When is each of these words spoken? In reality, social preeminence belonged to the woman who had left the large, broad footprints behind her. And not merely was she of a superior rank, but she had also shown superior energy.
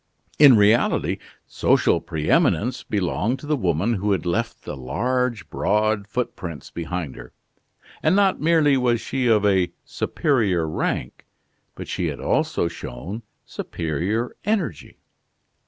In 0.39 0.57
reality, 0.57 1.19
social 1.45 2.01
preeminence 2.01 2.81
belonged 2.81 3.37
to 3.37 3.45
the 3.45 3.55
woman 3.55 3.93
who 3.93 4.13
had 4.13 4.25
left 4.25 4.63
the 4.63 4.75
large, 4.75 5.47
broad 5.51 6.07
footprints 6.07 6.71
behind 6.71 7.15
her. 7.15 7.33
And 8.01 8.15
not 8.15 8.41
merely 8.41 8.77
was 8.77 8.99
she 8.99 9.27
of 9.27 9.45
a 9.45 9.73
superior 9.85 10.67
rank, 10.67 11.27
but 11.75 11.87
she 11.87 12.07
had 12.07 12.19
also 12.19 12.67
shown 12.67 13.21
superior 13.45 14.35
energy. 14.43 14.97